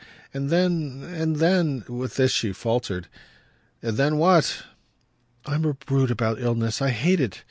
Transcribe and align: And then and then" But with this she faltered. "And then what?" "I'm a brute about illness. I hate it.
And 0.33 0.49
then 0.49 1.03
and 1.03 1.35
then" 1.35 1.77
But 1.87 1.93
with 1.93 2.15
this 2.15 2.31
she 2.31 2.53
faltered. 2.53 3.07
"And 3.83 3.97
then 3.97 4.17
what?" 4.17 4.63
"I'm 5.45 5.63
a 5.63 5.75
brute 5.75 6.09
about 6.09 6.41
illness. 6.41 6.81
I 6.81 6.89
hate 6.89 7.19
it. 7.19 7.39